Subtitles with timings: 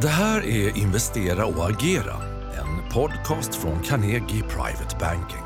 [0.00, 2.14] Det här är Investera och agera,
[2.58, 5.44] en podcast från Carnegie Private Banking.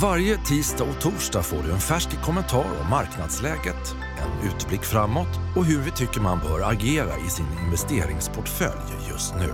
[0.00, 5.64] Varje tisdag och torsdag får du en färsk kommentar om marknadsläget, en utblick framåt och
[5.64, 9.52] hur vi tycker man bör agera i sin investeringsportfölj just nu.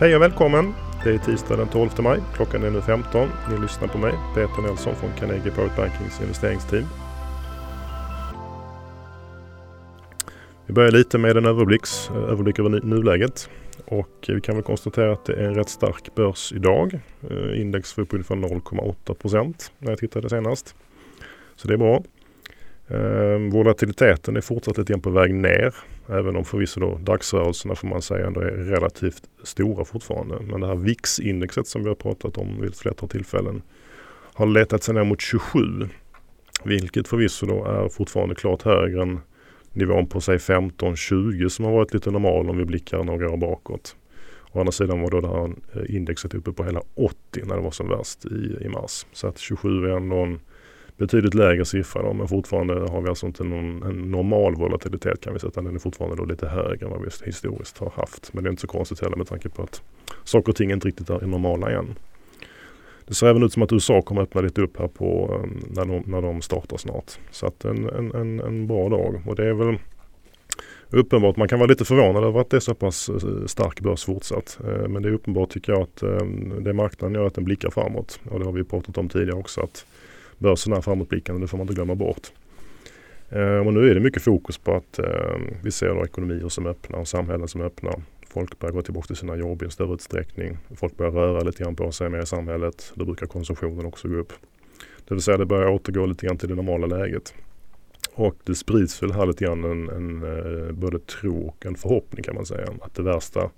[0.00, 0.74] Hej och välkommen!
[1.04, 2.20] Det är tisdag den 12 maj.
[2.34, 3.28] Klockan är nu 15.
[3.50, 6.84] Ni lyssnar på mig, Peter Nelson från Carnegie Private Bankings investeringsteam.
[10.74, 13.50] Vi börjar lite med en överblicks, eh, överblick över nuläget.
[13.84, 17.00] Och eh, vi kan väl konstatera att det är en rätt stark börs idag.
[17.30, 20.74] Eh, index var upp ungefär 0,8 procent när jag tittade senast.
[21.56, 22.02] Så det är bra.
[23.52, 25.74] Volatiliteten är fortsatt lite grann på väg ner.
[26.08, 30.38] Även om förvisso då dagsrörelserna får man säga ändå är relativt stora fortfarande.
[30.40, 33.62] Men det här VIX-indexet som vi har pratat om vid ett flertal tillfällen
[34.34, 35.60] har letat sig ner mot 27.
[36.64, 39.20] Vilket förvisso då är fortfarande klart högre än
[39.74, 43.96] nivån på sig 15-20 som har varit lite normal om vi blickar några år bakåt.
[44.52, 47.62] Å andra sidan var då det här eh, indexet uppe på hela 80 när det
[47.62, 49.06] var som värst i, i mars.
[49.12, 50.40] Så att 27 är ändå en
[50.96, 55.32] betydligt lägre siffra då, men fortfarande har vi alltså inte någon en normal volatilitet kan
[55.32, 55.52] vi säga.
[55.54, 58.32] Den är fortfarande då lite högre än vad vi historiskt har haft.
[58.32, 59.82] Men det är inte så konstigt heller med tanke på att
[60.24, 61.94] saker och ting inte riktigt är normala än.
[63.06, 65.84] Det ser även ut som att USA kommer öppna lite upp här på um, när
[65.84, 67.18] de, när de startar snart.
[67.30, 69.78] Så att en, en, en, en bra dag och det är väl
[70.90, 71.36] uppenbart.
[71.36, 74.58] Man kan vara lite förvånad över att det är så pass eh, stark börs fortsatt.
[74.64, 77.70] Eh, men det är uppenbart tycker jag att um, det marknaden gör att den blickar
[77.70, 78.20] framåt.
[78.30, 79.86] Och det har vi pratat om tidigare också att
[80.38, 81.40] börsen är framåtblickande.
[81.40, 82.32] Det får man inte glömma bort.
[83.30, 85.00] Eh, och nu är det mycket fokus på att
[85.62, 88.02] vi ser ekonomier som öppnar och samhällen som öppnar.
[88.34, 90.58] Folk börjar gå tillbaka till sina jobb i en större utsträckning.
[90.76, 92.92] Folk börjar röra lite grann på sig mer i samhället.
[92.94, 94.32] Då brukar konsumtionen också gå upp.
[95.08, 97.34] Det vill säga det börjar återgå lite grann till det normala läget.
[98.14, 102.22] Och det sprids väl här lite grann en, en, eh, både tro och en förhoppning
[102.22, 102.68] kan man säga.
[102.80, 103.50] Att det värsta,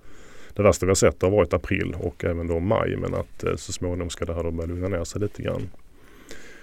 [0.55, 2.97] det värsta vi har sett har varit april och även då maj.
[2.97, 5.69] Men att eh, så småningom ska det här då börja lugna ner sig lite grann.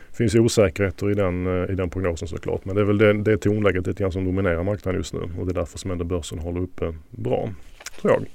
[0.10, 2.66] Det finns ju osäkerheter i den, eh, i den prognosen såklart.
[2.66, 5.20] Men det är väl det, det tonläget lite grann som dominerar marknaden just nu.
[5.40, 7.50] Och det är därför som ändå börsen håller uppe bra
[8.04, 8.28] tror jag.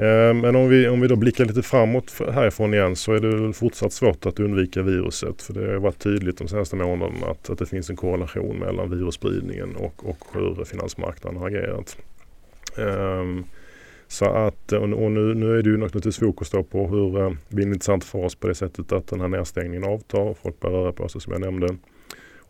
[0.00, 3.52] Eh, men om vi, om vi då blickar lite framåt härifrån igen så är det
[3.52, 5.42] fortsatt svårt att undvika viruset.
[5.42, 8.90] För det har varit tydligt de senaste månaderna att, att det finns en korrelation mellan
[8.90, 11.96] virusspridningen och, och hur finansmarknaden har agerat.
[12.76, 13.44] Um,
[14.08, 17.30] så att, eh, och nu, nu är det ju naturligtvis fokus då på hur eh,
[17.48, 20.34] det blir intressant för oss på det sättet att den här nedstängningen avtar.
[20.42, 21.76] Folk börjar röra på sig som jag nämnde.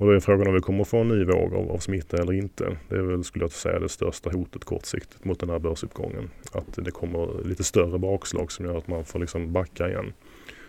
[0.00, 2.32] Och då är frågan om vi kommer få en ny våg av, av smitta eller
[2.32, 2.76] inte.
[2.88, 6.30] Det är väl, skulle jag säga, det största hotet kortsiktigt mot den här börsuppgången.
[6.52, 10.12] Att det kommer lite större bakslag som gör att man får liksom backa igen.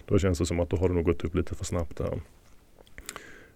[0.06, 2.20] Då känns det som att då har det nog gått upp lite för snabbt där.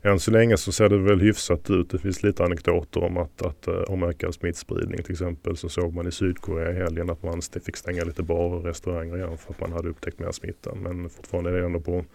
[0.02, 1.90] Än så länge så ser det väl hyfsat ut.
[1.90, 5.04] Det finns lite anekdoter om, att, att, eh, om ökad smittspridning.
[5.04, 8.54] Till exempel så såg man i Sydkorea i helgen att man fick stänga lite barer
[8.54, 10.76] och restauranger igen för att man hade upptäckt mer smitta.
[10.76, 12.06] Men fortfarande är det ändå på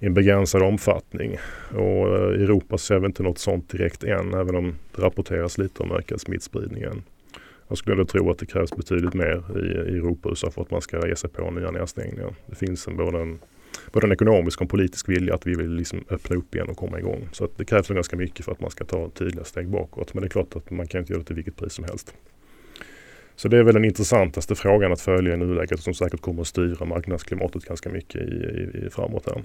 [0.00, 1.36] i en begränsad omfattning.
[1.70, 5.58] Och eh, i Europa ser vi inte något sånt direkt än även om det rapporteras
[5.58, 7.02] lite om ökad smittspridning än.
[7.68, 10.70] Jag skulle tro att det krävs betydligt mer i, i Europa och USA för att
[10.70, 12.34] man ska ge sig på nya nedstängningar.
[12.46, 13.38] Det finns en, både, en,
[13.92, 16.76] både en ekonomisk och en politisk vilja att vi vill liksom öppna upp igen och
[16.76, 17.28] komma igång.
[17.32, 20.14] Så att det krävs ganska mycket för att man ska ta tydliga steg bakåt.
[20.14, 22.14] Men det är klart att man kan inte göra det till vilket pris som helst.
[23.36, 26.46] Så det är väl den intressantaste frågan att följa i nuläget som säkert kommer att
[26.46, 29.26] styra marknadsklimatet ganska mycket i, i, i framåt.
[29.26, 29.42] Här.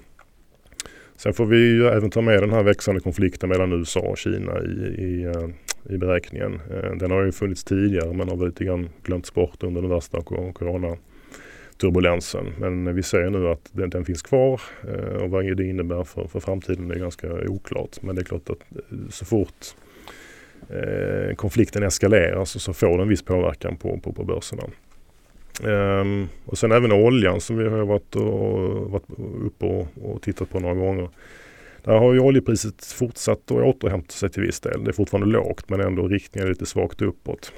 [1.16, 4.60] Sen får vi ju även ta med den här växande konflikten mellan USA och Kina
[4.62, 4.66] i,
[5.02, 5.48] i, eh,
[5.94, 6.60] i beräkningen.
[6.70, 9.90] Eh, den har ju funnits tidigare men har väl lite grann glömts bort under den
[9.90, 12.46] värsta coronaturbulensen.
[12.58, 16.26] Men vi ser nu att den, den, finns kvar eh, och vad det innebär för,
[16.26, 18.02] för framtiden är ganska oklart.
[18.02, 18.62] Men det är klart att
[19.10, 19.66] så fort
[21.36, 24.62] konflikten eskalerar så, så får den viss påverkan på, på, på börserna.
[25.62, 29.06] Um, och sen även oljan som vi har varit, och, varit
[29.44, 31.08] uppe och, och, tittat på några gånger.
[31.82, 34.84] Där har ju oljepriset fortsatt att återhämta sig till viss del.
[34.84, 37.52] Det är fortfarande lågt men ändå riktningen är lite svagt uppåt.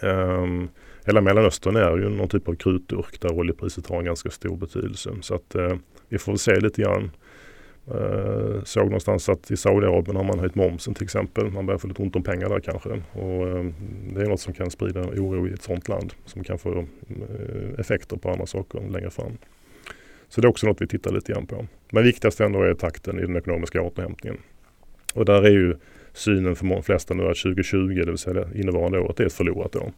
[0.00, 0.68] Um,
[1.04, 5.10] hela Mellanöstern är ju någon typ av krutdurk där oljepriset har en ganska stor betydelse.
[5.20, 5.74] Så att uh,
[6.08, 7.10] vi får väl se lite grann
[7.90, 11.50] Eh, såg någonstans att i Saudiarabien har man höjt momsen till exempel.
[11.50, 12.88] Man börjar få lite ont om pengar där kanske.
[13.12, 13.66] Och, eh,
[14.14, 17.80] det är något som kan sprida oro i ett sådant land som kan få eh,
[17.80, 19.38] effekter på andra saker längre fram.
[20.28, 21.66] Så det är också något vi tittar lite grann på.
[21.90, 24.38] Men viktigast ändå är takten i den ekonomiska återhämtningen.
[25.14, 25.74] Och där är ju
[26.12, 29.76] synen för de flesta nu att 2020, det vill säga innevarande året, är ett förlorat
[29.76, 29.92] år.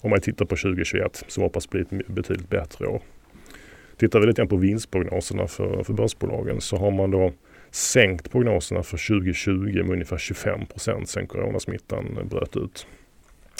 [0.00, 3.02] Om man tittar på 2021 så hoppas bli ett betydligt bättre år.
[3.98, 7.32] Tittar vi lite grann på vinstprognoserna för, för börsbolagen så har man då
[7.70, 9.52] sänkt prognoserna för 2020
[9.82, 12.86] med ungefär 25 procent sen coronasmittan bröt ut.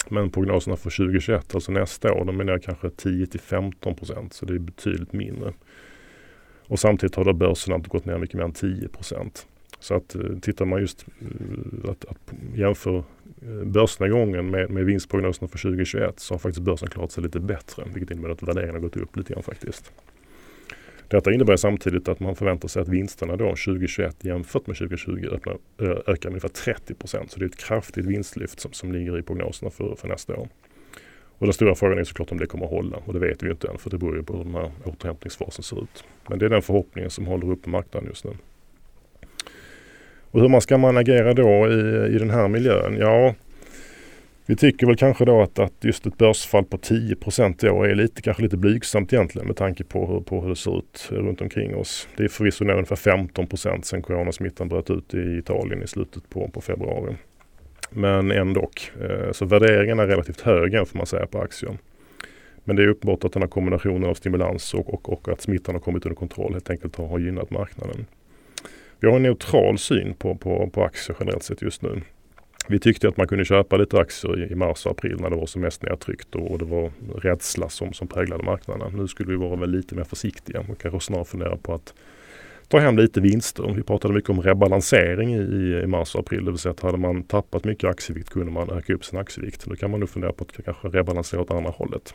[0.09, 4.33] Men prognoserna för 2021, alltså nästa år, de är ner kanske 10 till 15 procent.
[4.33, 5.53] Så det är betydligt mindre.
[6.67, 9.47] Och samtidigt har då börserna inte gått ner mycket mer än 10 procent.
[9.79, 12.97] Så att eh, tittar man just eh, att, att jämför
[13.41, 17.83] eh, börsnedgången med, med vinstprognoserna för 2021 så har faktiskt börsen klarat sig lite bättre.
[17.93, 19.93] Vilket innebär att värderingen har gått upp lite grann faktiskt.
[21.09, 25.57] Detta innebär samtidigt att man förväntar sig att vinsterna då 2021 jämfört med 2020 öppnar,
[25.81, 27.31] eh, ökar med ungefär 30 procent.
[27.31, 30.47] Så det är ett kraftigt vinstlyft som, som ligger i prognoserna för, för nästa år.
[31.39, 33.51] Och den stora frågan är såklart om det kommer att hålla och det vet vi
[33.51, 36.03] inte än för det beror ju på hur den här återhämtningsfasen ser ut.
[36.27, 38.31] Men det är den förhoppningen som håller uppe marknaden just nu.
[40.31, 42.97] Och hur man ska man agera då i, i den här miljön?
[42.99, 43.35] Ja,
[44.49, 47.15] vi tycker väl kanske då att, att just ett börsfall på 10
[47.63, 50.55] i år är lite, kanske lite blygsamt egentligen med tanke på hur, på hur det
[50.55, 52.07] ser ut runt omkring oss.
[52.17, 56.29] Det är förvisso ner ungefär 15 procent sedan coronasmittan bröt ut i Italien i slutet
[56.29, 57.15] på, på februari.
[57.91, 58.69] Men ändå.
[59.01, 61.77] Eh, så värderingen är relativt hög får man säga på aktien.
[62.63, 65.75] Men det är uppenbart att den här kombinationen av stimulans och, och, och att smittan
[65.75, 68.05] har kommit under kontroll helt enkelt har, har gynnat marknaden.
[68.99, 72.01] Vi har en neutral syn på, på, på aktier generellt sett just nu.
[72.71, 75.45] Vi tyckte att man kunde köpa lite aktier i mars och april när det var
[75.45, 78.93] som mest nedtryckt och det var rädsla som, som präglade marknaden.
[78.95, 81.93] Nu skulle vi vara väl lite mer försiktiga och kanske snarare fundera på att
[82.67, 83.73] ta hem lite vinster.
[83.75, 86.45] Vi pratade mycket om rebalansering i, i mars och april.
[86.45, 89.65] Det vill säga att hade man tappat mycket aktievikt kunde man öka upp sin aktievikt.
[89.65, 92.13] Då kan man nu fundera på att kanske rebalansera åt andra hållet.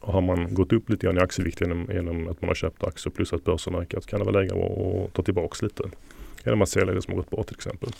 [0.00, 2.84] Och har man gått upp lite grann i aktievikt genom, genom att man har köpt
[2.84, 5.82] aktier plus att börsen har ökat kan det vara läge att ta tillbaks lite.
[6.44, 7.90] Genom att sälja det som har gått bra till exempel.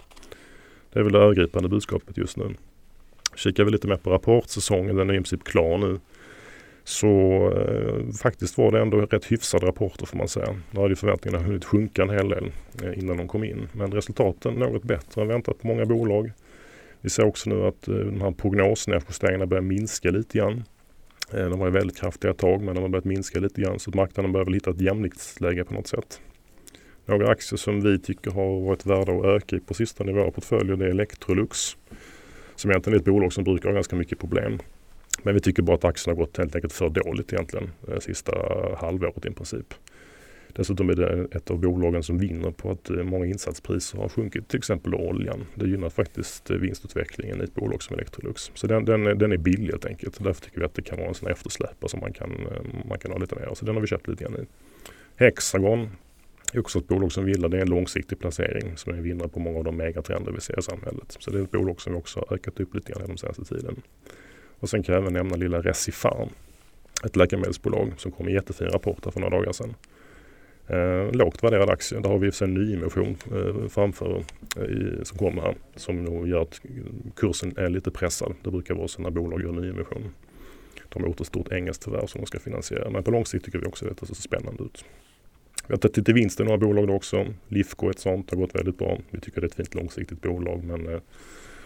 [0.92, 2.54] Det är väl det övergripande budskapet just nu.
[3.34, 6.00] Kikar vi lite mer på rapportsäsongen, den är i princip klar nu.
[6.84, 7.08] Så
[7.56, 10.56] eh, faktiskt var det ändå rätt hyfsade rapporter får man säga.
[10.70, 12.52] Nu hade förväntningarna hunnit sjunka en hel del
[12.82, 13.68] eh, innan de kom in.
[13.72, 16.32] Men resultaten något bättre än väntat på många bolag.
[17.00, 20.64] Vi ser också nu att eh, de här prognosnedjusteringarna börjar minska lite grann.
[21.32, 23.90] Eh, de var väldigt kraftiga ett tag men de har börjat minska lite grann så
[23.90, 26.20] att marknaden börjar väl hitta ett jämviktsläge på något sätt.
[27.08, 30.30] Några aktier som vi tycker har varit värda att öka i på sistone i våra
[30.30, 31.76] portföljer det är Electrolux.
[32.54, 34.58] Som egentligen är ett bolag som brukar ha ganska mycket problem.
[35.22, 38.32] Men vi tycker bara att aktien har gått helt enkelt för dåligt egentligen det sista
[38.80, 39.74] halvåret i princip.
[40.48, 44.48] Dessutom är det ett av bolagen som vinner på att eh, många insatspriser har sjunkit,
[44.48, 45.46] till exempel oljan.
[45.54, 48.50] Det gynnar faktiskt eh, vinstutvecklingen i ett bolag som Electrolux.
[48.54, 50.24] Så den, den, den är billig helt enkelt.
[50.24, 52.30] Därför tycker vi att det kan vara en sån eftersläpare som man kan,
[52.88, 54.46] man kan ha lite mer Så den har vi köpt lite grann i.
[55.16, 55.88] Hexagon
[56.56, 57.48] är också ett bolag som vi gillar.
[57.48, 60.40] Det är en långsiktig placering som är en vinnare på många av de megatrender vi
[60.40, 61.16] ser i samhället.
[61.18, 63.44] Så det är ett bolag som vi också har ökat upp lite grann den senaste
[63.44, 63.82] tiden.
[64.60, 66.28] Och sen kan jag även nämna lilla Recipharm.
[67.04, 69.74] Ett läkemedelsbolag som kom med jättefin rapport för några dagar sedan.
[70.66, 72.00] Eh, lågt värderad aktie.
[72.00, 74.24] Där har vi en nyemission eh, framför
[74.56, 75.54] eh, i, som kommer här.
[75.76, 76.60] Som nog gör att
[77.16, 78.34] kursen är lite pressad.
[78.42, 80.14] Det brukar vara så när bolag gör nyemission.
[80.88, 82.90] De har gjort ett stort engelskt förvärv som de ska finansiera.
[82.90, 84.84] Men på lång sikt tycker vi också att det ser spännande ut.
[85.66, 87.26] Vi har tagit lite vinst i några bolag då också.
[87.48, 88.98] Lifco ett sånt har gått väldigt bra.
[89.10, 91.00] Vi tycker det är ett fint långsiktigt bolag men eh,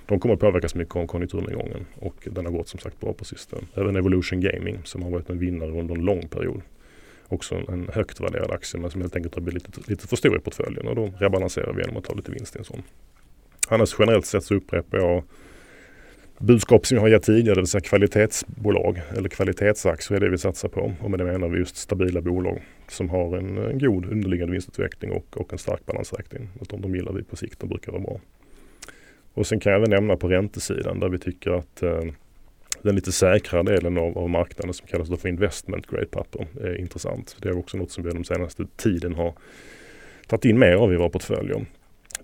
[0.07, 3.25] de kommer att påverkas mycket av konjunkturnedgången och den har gått som sagt bra på
[3.25, 3.63] sistone.
[3.75, 6.63] Även Evolution Gaming som har varit en vinnare under en lång period.
[7.29, 10.37] Också en högt värderad aktie men som helt enkelt har blivit lite, lite för stor
[10.37, 12.83] i portföljen och då rebalanserar vi genom att ta lite vinst i en sån.
[13.69, 15.23] Annars generellt sett så upprepar jag
[16.41, 20.39] budskap som jag har gett tidigare, det vill säga kvalitetsbolag eller kvalitetsaktier är det vi
[20.39, 20.93] satsar på.
[21.01, 25.13] Och med det menar vi just stabila bolag som har en, en god underliggande vinstutveckling
[25.13, 26.49] och, och en stark balansräkning.
[26.69, 28.21] de, de gillar vi på sikt, de brukar vara bra.
[29.35, 32.03] Och sen kan jag även nämna på räntesidan där vi tycker att eh,
[32.83, 37.37] den lite säkrare delen av, av marknaden som kallas för investment grade papper är intressant.
[37.43, 39.35] Det är också något som vi de senaste tiden har
[40.27, 41.67] tagit in mer av i våra portföljer.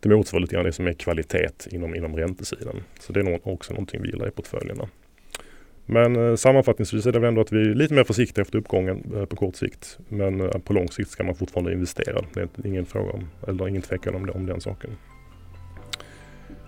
[0.00, 2.82] Det motsvarar lite grann det som är kvalitet inom, inom räntesidan.
[3.00, 4.88] Så det är nog också någonting vi gillar i portföljerna.
[5.86, 9.12] Men eh, sammanfattningsvis är det väl ändå att vi är lite mer försiktiga efter uppgången
[9.16, 9.98] eh, på kort sikt.
[10.08, 12.24] Men eh, på lång sikt ska man fortfarande investera.
[12.34, 14.90] Det är ingen fråga om, eller ingen tvekan om, det, om den saken.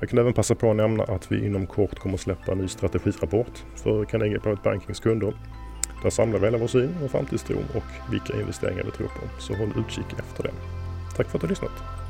[0.01, 2.59] Jag kan även passa på att nämna att vi inom kort kommer att släppa en
[2.59, 5.35] ny strategirapport för Carnegie Private Bankings kunder.
[6.03, 9.41] Där samlar vi hela vår syn och framtidstro och vilka investeringar vi tror på.
[9.41, 10.53] Så håll utkik efter det.
[11.17, 12.08] Tack för att du har lyssnat.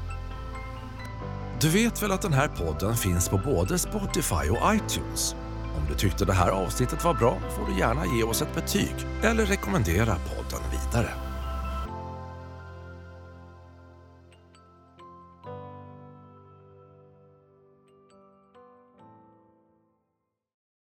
[1.61, 5.35] Du vet väl att den här podden finns på både Spotify och iTunes?
[5.77, 8.95] Om du tyckte det här avsnittet var bra får du gärna ge oss ett betyg
[9.23, 11.28] eller rekommendera podden vidare.